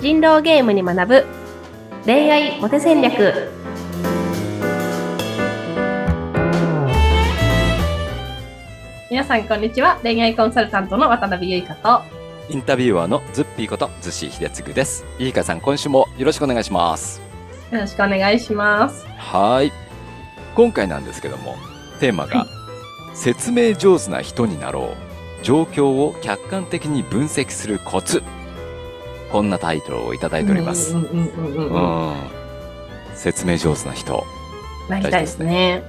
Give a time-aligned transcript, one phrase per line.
[0.00, 1.26] 人狼ゲームに学ぶ
[2.06, 3.50] 恋愛モテ戦略
[9.10, 12.02] 皆さんこんにちは恋愛コンサルタントの渡辺由香と
[12.48, 15.04] インタビュアーのズッピーことズシヒデツグです。
[15.20, 17.20] いいかさん、今週もよろしくお願いします。
[17.70, 19.70] よろしくお願いしますはい。
[20.56, 21.56] 今回なんですけども、
[22.00, 22.48] テーマが、はい
[23.14, 24.94] 説明上手な人になろ
[25.40, 25.44] う。
[25.44, 28.22] 状況を客観的に分析するコツ。
[29.32, 30.94] こんなタイトルをいただいております。
[33.14, 34.24] 説明上手な人。
[34.88, 35.82] なりたいですね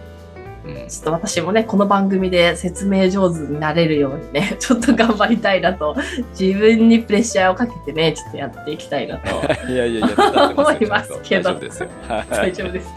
[0.65, 0.87] うん。
[0.87, 5.95] ちょっと私もねこの番組で説明上手になれるようにね ちょっと頑張りたいなと
[6.39, 9.27] 自分にプレッシャーをかけてねちょっとやっていきたいなと
[9.71, 11.89] いやいやいや、思いますけど大丈夫ですよ。
[12.07, 12.87] はい大丈夫です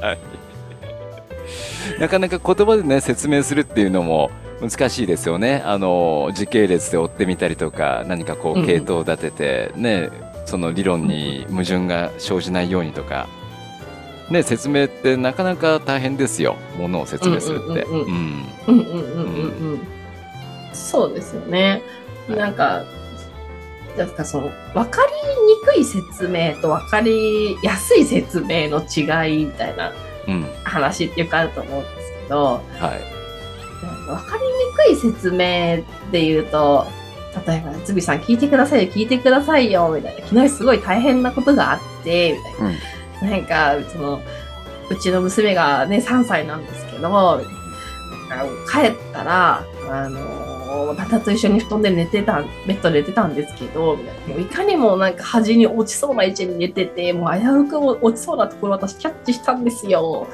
[0.00, 0.06] か？
[0.06, 0.18] はい。
[2.00, 4.30] なかなか言葉でね、説明するっていうのも
[4.62, 5.60] 難しいですよね。
[5.66, 10.10] あの、時系列で追ってみたりとか、何かこう、系統を立てて、ね、
[10.46, 13.26] その理論に矛盾が生じないようにとか、
[14.30, 16.56] ね、説明ってなかなか大変ですよ。
[16.78, 17.82] ものを説明するって。
[17.82, 18.46] うん。
[18.68, 19.24] うんうんうん
[19.72, 19.80] うん。
[20.72, 21.82] そうですよね。
[22.28, 22.84] なんか、
[23.96, 29.92] なんかその分かりにくい説明と分かりやすい説明の違いみたいな
[30.64, 32.44] 話ってよくあると思うんですけど、
[32.78, 33.21] はい、
[34.14, 34.42] 分かり
[34.90, 36.86] にくい説明っていうと
[37.46, 42.68] 例えば「ズビさん聞いてくださいよ聞いてくださいよ」みたいな「昨日すごい大変なことがあって」みたいな。
[42.68, 42.76] うん。
[43.22, 44.20] なんか、その、
[44.90, 47.40] うちの娘がね、3歳なんですけど
[48.70, 60.26] 帰ったら、あの、旦那と一緒に布団で寝てた、ベッドで寝てたんですけど、みたいなもういかにもなんか端に落ちそうな位置に寝てて、もう危うく落ちそうなところ私キャッチしたんですよ、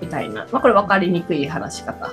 [0.00, 0.46] みたいな。
[0.50, 2.10] まあこれ分かりにくい話し方。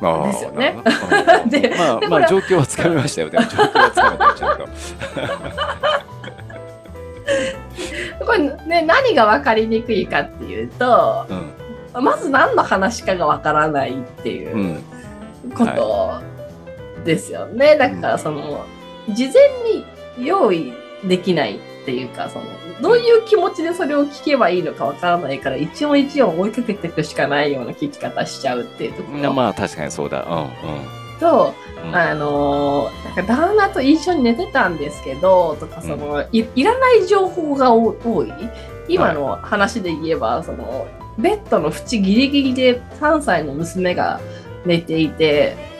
[0.00, 0.76] ですよね。
[1.48, 3.30] でまあ、まあ、状況はつかみましたよ。
[3.30, 4.66] でも状況はつかめたよ、ちゃんと。
[8.26, 11.26] これね、何が分かりにくいかっていうと、
[11.94, 12.04] うん。
[12.04, 14.56] まず何の話かが分からないっていう。
[14.56, 14.84] うん。
[15.54, 16.20] こと
[17.04, 17.76] ですよね。
[17.76, 18.64] だからその、
[19.08, 19.34] 事前
[19.72, 19.84] に
[20.26, 20.72] 用意
[21.04, 22.44] できないっていうか、その、
[22.82, 30.22] どういう気持ちでそれを聞けばいいのかわからないから、一音一音追いかけていくしかないような聞き方しちゃうっていうところまあ、確かにそうだ。
[30.22, 31.18] うん。
[31.20, 31.88] と、うん。
[31.88, 38.32] うんあのーなんか旦那と一緒に寝てたんですけど、とかその、いいらない情報が多多い。
[38.88, 40.86] 今の話で言えば、その、
[41.18, 44.20] ベッドの縁ギリギリで3歳の娘が
[44.64, 45.75] 寝ていて、す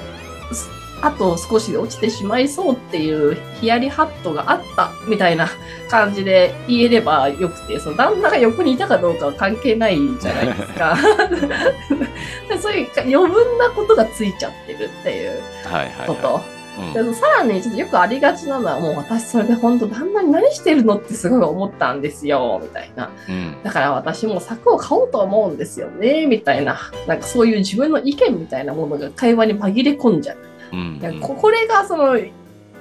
[1.02, 5.48] あと少しで落ちてしまいそうっていうヒヤリハットがあったみたいな
[5.90, 10.96] 感じで言えればよくて、その旦那が横にいたかどうかは関係ないじゃないですか。
[12.48, 16.34] でそういう余分なことがついちゃってるっていうはいはい、こと。
[16.34, 16.42] はい。
[16.50, 16.56] うん
[16.92, 23.56] でさらにちょっとよくありがちなのはもう私それで本当旦那に何してるのってすごい思ったんですよみたいなうん。
[23.62, 30.36] だから私も柵を買おうと思うんですよねみたいななんかそういう自分の意見みたいなものが会話に紛れ込んじゃう、
[30.72, 30.98] うん。
[31.00, 32.18] いやここれがその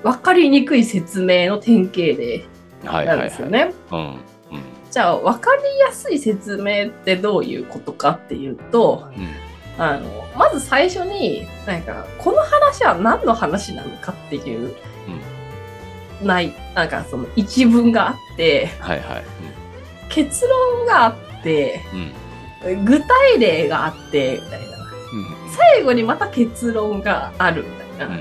[0.03, 2.45] 分かりにくい説明の典型例
[2.83, 3.19] なん。
[3.19, 3.99] ですよね、うん。
[3.99, 4.17] うん。
[4.91, 9.29] じゃあ分かりやすい説明ってどういうことかっていうとうん。
[9.77, 14.73] あのまず最初になんかこの話は何の話なのかっていう、
[16.23, 19.23] ないなんかその一文があってはいはい。
[20.07, 21.81] 結論があって
[22.63, 22.71] うん。
[22.71, 22.85] うん。
[22.85, 24.65] 具体例があってみたいな
[25.57, 28.19] 最後にまた結論があるみたいな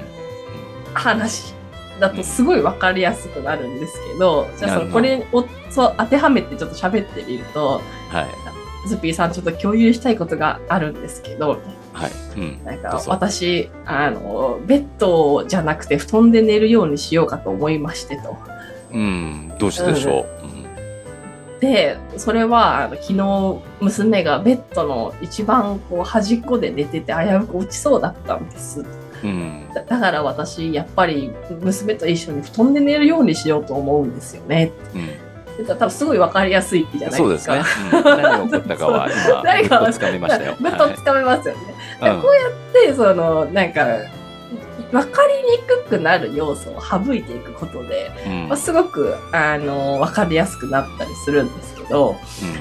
[0.95, 1.55] 話
[2.01, 7.81] だとすごい分かりやすくなるんですけど、じゃあそのこれをそう当てはめてちょっと喋ってみると
[8.11, 8.27] はい。
[8.87, 11.63] ズッピーさんちょっと共有したいことがあるんですけど
[11.95, 12.11] はい。
[12.37, 12.65] うん。
[12.65, 18.37] なんか私あのベッドじゃなくて布団で寝るようにしようかと思いましてと。
[18.93, 19.53] うん。
[19.59, 20.44] どうしてでしょう？
[20.44, 20.44] うん
[21.61, 28.85] でそれはあの昨日娘がベッドの一番こう端っこで寝てて危うく落ちそうだったんです
[29.23, 29.69] うん。
[29.75, 31.31] だだから私やっぱり
[31.61, 35.25] 娘と一緒に布団で寝るようにしようと思うんですよねうん。
[35.57, 37.99] で多分すごい分かりやすいじゃないですかそうですね。
[37.99, 40.57] うん何が起こったかは今、 ぐっとつかみましたよ。
[40.61, 41.61] ぶっとつかめます よね、
[42.01, 43.87] はいこうやってそのなんか
[44.93, 52.17] 分かりにくくなる要素を省いていくことで、うんまあ、すごくあの分かりやすくなったりするんですけど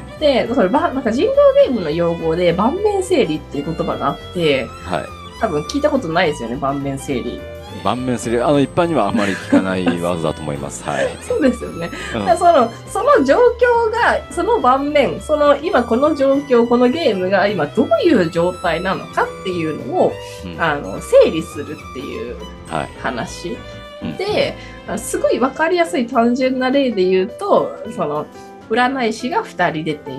[0.09, 5.05] うんでそればなんか人狼ゲームの用語で盤面整理っていう言葉があってはい。
[5.39, 7.41] 多分聞いたことないですよね盤面整理。
[7.83, 10.83] 盤面する、あの、一般にはあまり聞かない技だと思います。
[10.87, 11.17] はい。
[11.21, 11.89] そうですよね。
[12.15, 20.13] うんそのその状況がその盤面その今この状況このゲームが今どういう状態なのかっていうのを
[20.45, 22.35] うんあの整理するっていう
[22.69, 22.89] はい。
[23.01, 23.57] 話
[24.01, 24.55] うんで、
[24.97, 28.25] すごい分かりやすい単純な例で言うと、その、
[28.69, 30.15] 占い師が2人出てい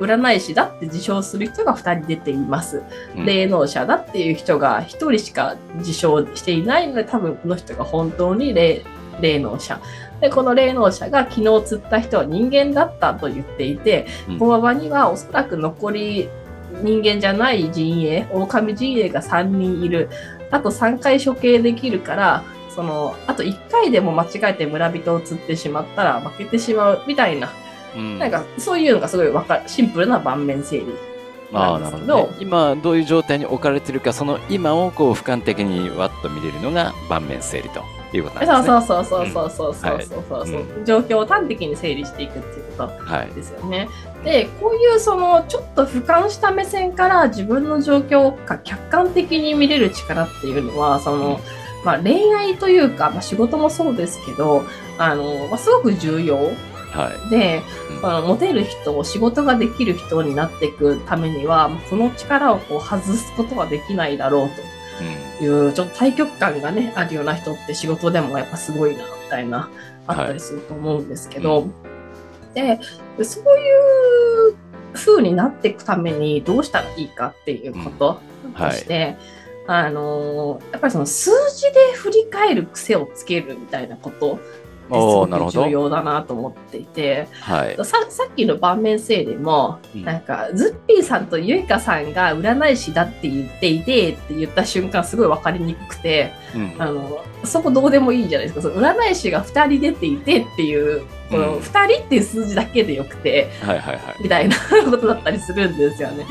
[0.00, 2.82] 占い師だって自称する人が2人出ています。
[3.16, 8.82] うん霊能者だっていう人が1人しか自称していないので、多分この人が本当に霊
[9.20, 9.80] 霊能者。
[10.20, 16.28] で、この霊能者が昨日釣った人は人間だったと言っていて、うんこの場にはおそらく残り
[16.82, 20.08] 人間じゃない陣営、狼陣営が3人いる。
[20.50, 22.42] あと3回処刑できるから、
[22.74, 27.50] その、あと1回でも間違えて村人を釣ってしまったら負けてしまうみたいな、
[27.94, 30.86] うんなんかそういうのがすごいわかシンプルな盤面整理。
[31.52, 32.36] なですけどね。
[32.38, 37.82] 今どういう状態に置かれてるか、その今をこう俯瞰的にわっと見れるのが盤面整理と
[38.16, 38.78] いうことなんですね。
[38.78, 43.34] そうそうそうそうそうそうそうそうそう、う状況を端的に整理していくっていうことはい。
[43.34, 43.88] ですよね。
[44.24, 51.40] で、こういうそのちょっと俯瞰した目線から自分の状況を客観的に見れる力っていうのは、その、
[51.84, 54.62] まあ恋愛というか、まあ仕事もそうですけど、
[54.98, 56.52] あの、まあ、すごく重要
[56.90, 57.30] はい。
[57.30, 57.62] で、
[58.02, 58.26] うん。
[58.26, 64.54] モテる人、仕事ができる人になっていくためには、まあこの力をこう外すことはできないだろうと。
[65.40, 65.46] うん。
[65.46, 69.70] いう、ちょっと対極感がね、あるような人って仕事でもやっぱすごいな、みたいな、
[70.06, 71.68] あったりすると思うんですけど、
[72.54, 72.80] で、
[73.22, 74.56] そういう
[74.92, 78.20] 風になっていくためにどうしたらいいかっていうこと
[78.58, 79.16] として、
[79.66, 84.40] あのーやっぱりその数字で振り返る癖をつけるみたいなこと
[84.98, 85.02] す。
[85.02, 87.76] おごく重要だなと思っていて、はい。
[87.84, 90.04] ささっきの盤面整理も、うん。
[90.04, 96.74] なんか、ズッピーさんとユイカさんが占い師だって言っていてって言った瞬間すごい分かりにくくて、うん。
[96.78, 98.62] あの、そこどうでもいいじゃないですか。
[98.62, 101.42] その占い師が2人出ていてっていう、こうん。
[101.42, 104.22] の2人っていう数字だけでよくて、はいはいはい。
[104.22, 104.56] みたいな
[104.90, 106.26] ことだったりするんですよね。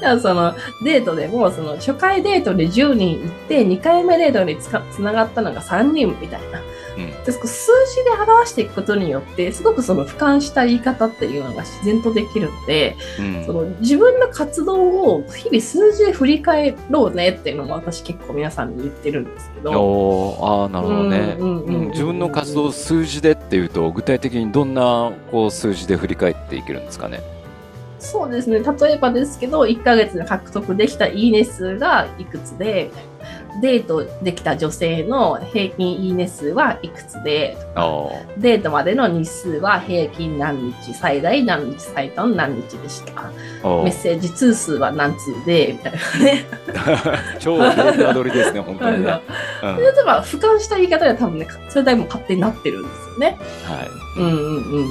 [0.00, 0.54] だからその
[0.84, 6.60] デートでも、その初回デートで10人行って、2回目デートにつかつながったのが3人みたいな。
[6.96, 7.24] うん。
[7.24, 13.44] で数字で表していくことによって、すごくその俯瞰した言い方っていうのが自然とできるので、うん。
[13.46, 19.70] その自分の活動を日々数字で振り返ろうねっていうのも私結構皆さんに言ってるんですけど、
[20.40, 21.36] ああなるほどね。
[21.38, 27.20] うんうんうんうんうん自分の活動を数字でっていうと具体的にどんなこう数字で振り返っていけるんですかね？
[27.98, 28.60] そうですね。
[28.60, 32.90] 例えばですけど、1ヶ月で獲得できたいいね数がいくつで、
[33.60, 43.30] デートできた女性の平均いいね数はいくつで、おデートまでの日数は平均何日、最大何日、最短何日でした？
[43.68, 46.44] おメッセージ通数は何通で、みたいなね。
[47.40, 49.20] 超データ取りですね本当にね、
[49.64, 49.74] うん。
[49.74, 53.38] それとまあ、俯瞰した言い方では多分ね、それだけも勝手になってるんですよね。
[53.64, 53.88] はい。
[54.20, 54.88] うんうんうん。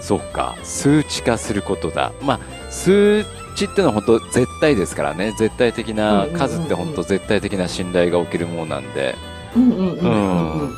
[0.00, 0.54] そっか。
[0.62, 2.12] 数値化することだ。
[2.20, 2.40] まあ
[2.70, 3.24] 数
[3.54, 5.34] 値ってのは本当絶対ですからね。
[5.38, 6.38] 絶対的なうんうんうんうん。
[6.38, 9.14] 数って本当絶対的な信頼が起きるものなんで。
[9.56, 10.74] うんうんうんうんうん。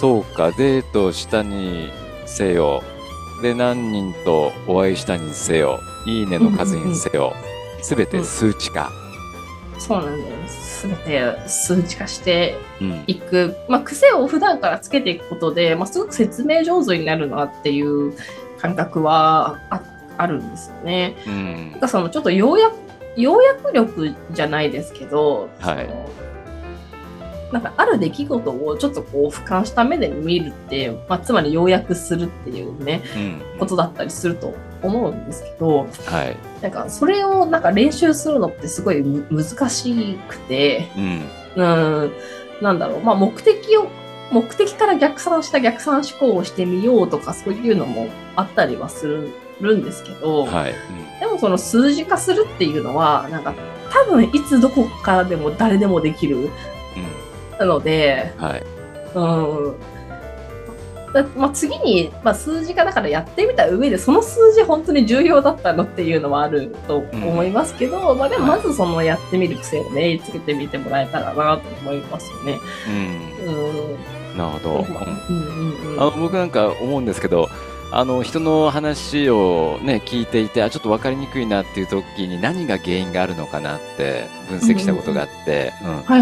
[0.00, 0.50] そうか。
[0.52, 1.90] デートしたに
[2.26, 2.82] せよ。
[3.42, 5.80] で何人とお会いしたにせよ。
[6.06, 7.34] いいねの数にせよ。
[7.82, 8.90] すべて数値化、
[9.78, 10.80] そうなんです。
[10.82, 13.04] すべて数値化してうん。
[13.06, 18.14] いく、まあ、癖を普段からつけていくことで、まあ、すごく説明上手になるなっていう
[18.58, 19.82] 感覚はあ
[20.18, 21.16] あるんですよね。
[21.26, 21.30] う
[21.76, 21.76] ん。
[21.80, 22.76] かそのちょっと要約
[23.16, 25.88] 要約力じゃないですけど、はい。
[27.52, 33.58] なんかある出来事をちょっとこう俯瞰した目で見るって、まあ、つまり要約するっていうねうん。
[33.58, 36.36] ことだったりすると思うんですけどはい。
[36.62, 40.88] なんかそれをなんか練習するのってすごいむ難しくて。
[40.96, 41.28] うん。
[41.54, 42.12] うん、
[42.62, 43.88] なんだろう、まあ目的を、
[44.30, 49.30] 目的から逆算した逆算思考をしてみようとかそういうのもあったりはする
[49.60, 50.74] るんですけど、はい、
[51.20, 53.54] でもその数字化するっていうのは、なんか
[53.90, 56.48] 多分いつどこからでも誰でもできるうん
[57.58, 58.44] なので、うん。
[58.44, 58.62] はい。
[59.14, 59.74] うん。
[61.12, 72.58] だまあ、次に、まあ、数字化だからやってみた上でその数字本当に重要だったのっていうのはあると思いますけど、まあでもまずそのやってみる癖をねつけてみてもらえたらなと思いますよね。
[72.88, 74.32] うん。
[74.32, 74.38] うん。
[74.38, 76.00] なるほど、うんうんうん。
[76.00, 77.50] あの僕なんか思うんですけど
[77.94, 85.74] あの人の話をね聞いていてあちょっと分かりにくいなっていう時に何が原因があるのかなって分析したことがあって、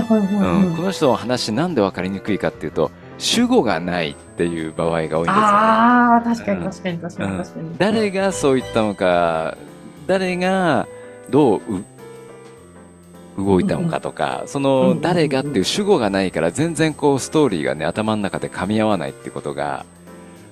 [0.09, 5.31] この人の話なんで分かりにくいかっていうと主語がないっていう場合が多いんですよね。
[5.33, 7.79] ああ、確かに確かに確かに確かに。
[7.79, 9.57] 誰がそう言ったのか
[10.09, 10.89] 誰が
[11.31, 11.85] どうう
[13.45, 19.87] 動いたのかとか、そうんうんうんの誰がっていう主語がないから全然こうストーリーがね頭の中で噛み合わないっていうことが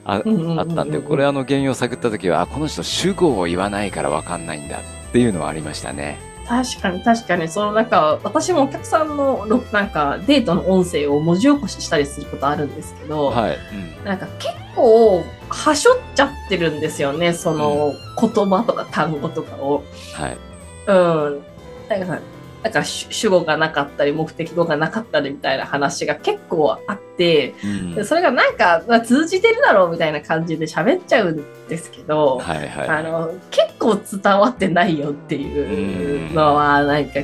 [0.08, 6.18] あうんうんうんうんあったんでこれあの原因を探った時はあこの人主語を言わないから分かんないんだっていうのはありましたね。
[6.48, 13.58] 確かに確かに、そのなんか、私もお客さんのろなんかデートの音声を文字起こししたりすることあるんですけど、はい。
[14.00, 19.84] うんなんか結構、はしょっちゃってるんですよね、その言葉とか単語とかを。
[20.14, 20.38] はい。
[20.86, 21.42] うん。
[21.90, 22.18] なんかさ、
[22.62, 32.88] なんか主主語がなかったり、目的語がなかったりみたいな話が結構あって、うんでそれがなんかまあ通じてるだろうみたいな感じで喋っちゃうんですけど、はいはい。
[32.88, 37.20] あの結構伝わってないよっていうのはなんか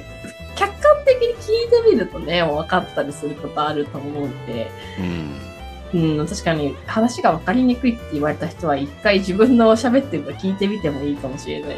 [0.55, 5.54] 客観的に聞いてみるとね分かったりすることあると思うんで、うん。
[5.95, 11.77] うん、確かに話が分かりにくいって言われた人は一回自分の喋ってるの聞いてみてもいいかもしれない。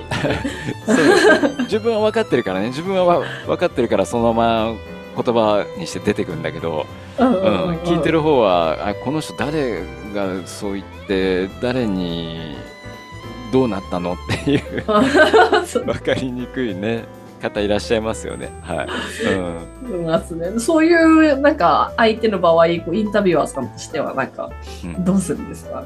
[1.65, 2.69] 自分は分かってるからね。
[2.69, 4.73] 自分はわ分かってるからそのまま
[5.23, 6.87] 言葉にして出てくるんだけど、
[7.19, 9.83] 聞いてる方はあこの人誰
[10.15, 12.57] がそう言って誰に
[13.53, 14.83] どうなったのっていう。
[15.85, 17.05] 分 かりにくいね
[17.37, 18.51] 方いらっしゃいますよね。
[18.63, 18.87] はい。
[19.89, 20.59] うんいますね。
[20.59, 24.51] そういうなんか相手の場合こうインタビュアーさんとしてはなんか
[24.85, 25.85] うんどうするんですか、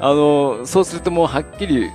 [0.00, 1.90] あのそうするともうはっきり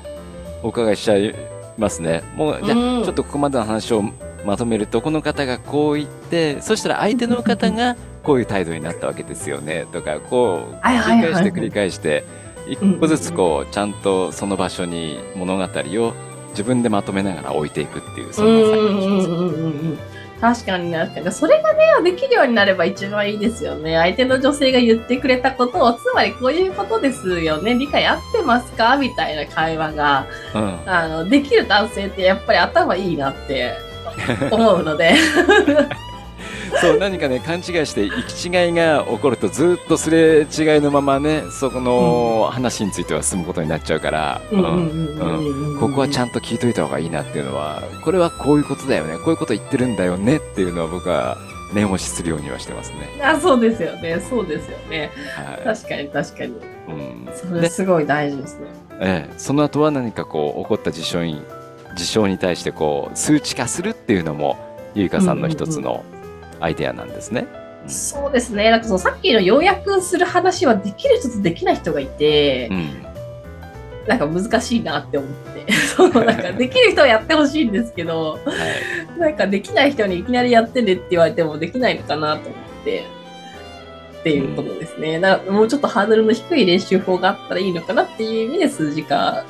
[0.63, 1.35] お伺いしちゃい
[1.77, 2.23] ますね。
[2.35, 4.03] もうじゃあ、うんちょっとここまでの話を
[4.45, 12.23] まとめるとこの方がこう言ってそしたら相手の方がこういう態度になったわけですよねとかこう繰り返して繰り返して
[12.67, 16.13] 一個ずつこうちゃんとその場所に物語を
[16.51, 19.27] 自分でまとめながら置いていくっていうそんな作業をします。
[19.29, 19.99] うんうんうんうんうん
[20.41, 33.73] 確かに確かにそれがねできるようになれば一番いいですよね相手の女性が言ってくれたことをつまりこういうことですよね理解合ってますかみたいな会話がうんあのできる男性ってやっぱり頭いいなって
[34.49, 35.13] 思うので
[36.79, 51.37] そう何かね勘違いして行き違いが起こるとずっとすれ違いのままねそこの話については進むことになっちゃうから、うんここはちゃんんと聞いといた方がいいなっていうのはこれはこういうことだよねこういうこと言ってるんだよねっていうのは僕は
[51.73, 53.19] 念押しするようにはしてますね。
[53.23, 54.19] あそうですよね。
[54.19, 55.09] そうですよね。
[55.35, 56.51] は確かに確かに。
[56.51, 56.53] い
[56.89, 58.67] うん、それですごい大事ですね。
[58.99, 61.41] ええ、その後は何かこう起こった事象に
[61.95, 64.57] 事象に対してこう数値化するっていうのも
[64.93, 66.03] ゆいかさんの一つの
[66.61, 67.47] アイデアなんですね。
[67.87, 68.69] そうですね。
[68.69, 73.05] なんかそのさっきの要約する話はできる人とできない人がいて、うん
[74.07, 75.71] なんか難しいなって思って。
[75.95, 83.03] そうなんかできる人はやってほしいんですけど、はいなんかできない人にいきなりやってねって言われてもできないのかなと思って。
[84.19, 85.19] っていうことですね。
[85.19, 89.43] だからもうちょっとハードルの低い練習法があったらいいのかなっていう意味で数字化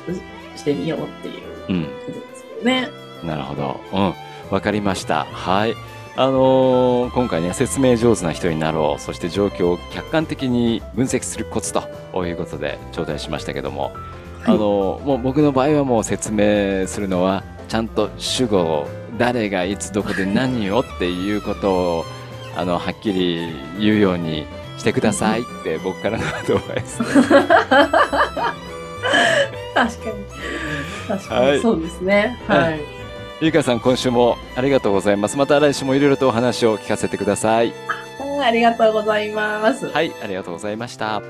[0.56, 1.34] してみようっていう
[1.68, 2.88] うんことですよね。
[3.22, 3.80] なるほど。
[3.92, 4.14] うん。
[4.50, 5.26] わかりました。
[5.30, 5.74] はい。
[6.14, 11.82] あのー今回ね、説明上手な人になろう、そして状況を客観的に分析するコツと
[12.26, 13.92] いうことで頂戴しましたけども、
[14.44, 18.86] あのーもう僕の場合はもう説明するのは、ちゃんと主語を、
[19.18, 22.04] 誰がいつどこで何をっていうことを、
[22.56, 23.46] あの、はっきり
[23.78, 24.46] 言うように
[24.78, 27.04] してくださいって僕からのアドバイスで。
[29.74, 30.14] 確かに。
[31.08, 32.38] 確かはいにそうですね。
[32.46, 32.80] はいはい。
[33.42, 35.36] ゆいかさん、今週もありがとうございます。
[35.36, 37.74] また来週もいろいろとお話を聞かせてください。
[38.40, 39.88] ありがとうございます。
[39.88, 41.20] はい、ありがとうございました。